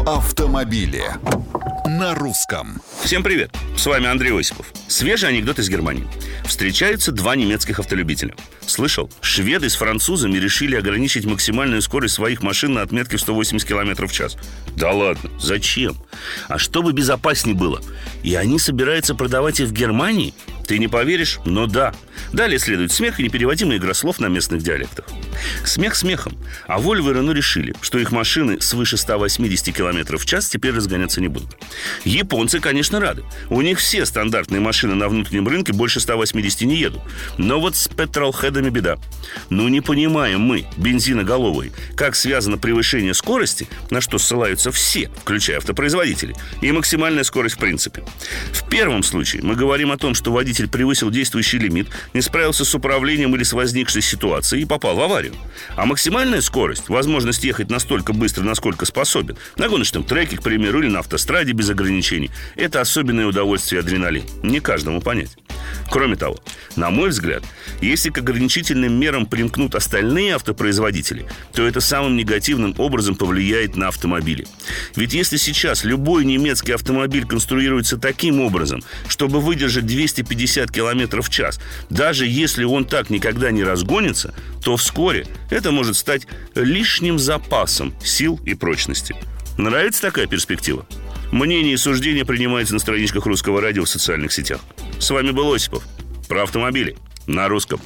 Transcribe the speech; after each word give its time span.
Про 0.00 0.14
автомобили 0.14 1.04
на 1.86 2.14
русском. 2.14 2.80
Всем 3.02 3.22
привет! 3.22 3.50
С 3.76 3.84
вами 3.86 4.06
Андрей 4.06 4.32
Осипов. 4.38 4.72
Свежий 4.88 5.28
анекдот 5.28 5.58
из 5.58 5.68
Германии. 5.68 6.06
Встречаются 6.44 7.12
два 7.12 7.36
немецких 7.36 7.80
автолюбителя. 7.80 8.34
Слышал? 8.66 9.10
Шведы 9.20 9.68
с 9.68 9.74
французами 9.74 10.38
решили 10.38 10.76
ограничить 10.76 11.26
максимальную 11.26 11.82
скорость 11.82 12.14
своих 12.14 12.42
машин 12.42 12.74
на 12.74 12.82
отметке 12.82 13.18
в 13.18 13.20
180 13.20 13.66
км 13.66 14.06
в 14.06 14.12
час. 14.12 14.36
Да 14.74 14.90
ладно, 14.92 15.30
зачем? 15.38 15.96
А 16.48 16.58
чтобы 16.58 16.92
безопаснее 16.92 17.56
было. 17.56 17.80
И 18.22 18.34
они 18.34 18.58
собираются 18.58 19.14
продавать 19.14 19.60
их 19.60 19.68
в 19.68 19.72
Германии? 19.72 20.34
Ты 20.66 20.78
не 20.78 20.88
поверишь, 20.88 21.40
но 21.44 21.66
да. 21.66 21.92
Далее 22.32 22.58
следует 22.58 22.92
смех 22.92 23.18
и 23.18 23.24
непереводимая 23.24 23.78
игра 23.78 23.94
слов 23.94 24.20
на 24.20 24.26
местных 24.26 24.62
диалектах. 24.62 25.06
Смех 25.64 25.94
смехом. 25.94 26.36
А 26.66 26.78
Volvo 26.78 27.10
и 27.10 27.14
Renault 27.14 27.34
решили, 27.34 27.74
что 27.80 27.98
их 27.98 28.12
машины 28.12 28.60
свыше 28.60 28.96
180 28.96 29.74
км 29.74 30.16
в 30.16 30.26
час 30.26 30.48
теперь 30.48 30.72
разгоняться 30.72 31.20
не 31.20 31.28
будут. 31.28 31.56
Японцы, 32.04 32.60
конечно, 32.60 33.00
рады. 33.00 33.24
У 33.48 33.60
них 33.62 33.78
все 33.78 34.06
стандартные 34.06 34.60
машины 34.60 34.94
на 34.94 35.08
внутреннем 35.08 35.48
рынке 35.48 35.72
больше 35.72 36.00
180 36.00 36.62
не 36.62 36.76
едут. 36.76 37.02
Но 37.38 37.60
вот 37.60 37.76
с 37.76 37.88
петролхедами 37.88 38.70
беда. 38.70 38.98
Ну, 39.48 39.68
не 39.68 39.80
понимаем 39.80 40.40
мы, 40.40 40.66
бензиноголовые, 40.76 41.72
как 41.96 42.14
связано 42.14 42.58
превышение 42.58 43.14
скорости, 43.14 43.68
на 43.90 44.00
что 44.00 44.18
ссылаются 44.18 44.70
все, 44.70 45.10
включая 45.22 45.58
автопроизводителей, 45.58 46.36
и 46.60 46.70
максимальная 46.72 47.24
скорость 47.24 47.56
в 47.56 47.58
принципе. 47.58 48.04
В 48.52 48.68
первом 48.68 49.02
случае 49.02 49.42
мы 49.42 49.56
говорим 49.56 49.90
о 49.90 49.98
том, 49.98 50.14
что 50.14 50.32
водитель 50.32 50.68
превысил 50.68 51.10
действующий 51.10 51.58
лимит, 51.58 51.88
не 52.20 52.22
справился 52.22 52.66
с 52.66 52.74
управлением 52.74 53.34
или 53.34 53.42
с 53.42 53.54
возникшей 53.54 54.02
ситуацией 54.02 54.60
и 54.60 54.66
попал 54.66 54.94
в 54.94 55.00
аварию. 55.00 55.32
А 55.74 55.86
максимальная 55.86 56.42
скорость, 56.42 56.90
возможность 56.90 57.42
ехать 57.44 57.70
настолько 57.70 58.12
быстро, 58.12 58.42
насколько 58.42 58.84
способен, 58.84 59.38
на 59.56 59.70
гоночном 59.70 60.04
треке, 60.04 60.36
к 60.36 60.42
примеру, 60.42 60.82
или 60.82 60.90
на 60.90 60.98
автостраде 60.98 61.52
без 61.52 61.70
ограничений, 61.70 62.30
это 62.56 62.82
особенное 62.82 63.24
удовольствие 63.24 63.80
адреналин. 63.80 64.24
Не 64.42 64.60
каждому 64.60 65.00
понять. 65.00 65.30
Кроме 65.90 66.14
того, 66.14 66.38
на 66.76 66.90
мой 66.90 67.08
взгляд, 67.08 67.42
если 67.80 68.10
к 68.10 68.18
ограничительным 68.18 68.92
мерам 68.92 69.26
примкнут 69.26 69.74
остальные 69.74 70.36
автопроизводители, 70.36 71.26
то 71.52 71.66
это 71.66 71.80
самым 71.80 72.16
негативным 72.16 72.74
образом 72.78 73.16
повлияет 73.16 73.76
на 73.76 73.88
автомобили. 73.88 74.46
Ведь 74.94 75.14
если 75.14 75.36
сейчас 75.36 75.82
любой 75.82 76.24
немецкий 76.24 76.72
автомобиль 76.72 77.26
конструируется 77.26 77.98
таким 77.98 78.40
образом, 78.40 78.84
чтобы 79.08 79.40
выдержать 79.40 79.86
250 79.86 80.70
км 80.70 81.22
в 81.22 81.28
час, 81.28 81.60
даже 81.90 82.24
если 82.24 82.62
он 82.62 82.84
так 82.84 83.10
никогда 83.10 83.50
не 83.50 83.64
разгонится, 83.64 84.32
то 84.64 84.76
вскоре 84.76 85.26
это 85.50 85.72
может 85.72 85.96
стать 85.96 86.28
лишним 86.54 87.18
запасом 87.18 87.92
сил 88.04 88.38
и 88.46 88.54
прочности. 88.54 89.16
Нравится 89.58 90.02
такая 90.02 90.26
перспектива? 90.26 90.86
Мнение 91.32 91.74
и 91.74 91.76
суждения 91.76 92.24
принимаются 92.24 92.74
на 92.74 92.80
страничках 92.80 93.26
русского 93.26 93.60
радио 93.60 93.84
в 93.84 93.88
социальных 93.88 94.32
сетях. 94.32 94.60
С 94.98 95.10
вами 95.10 95.30
был 95.30 95.52
Осипов. 95.52 95.84
Про 96.28 96.42
автомобили 96.42 96.96
на 97.26 97.48
русском. 97.48 97.80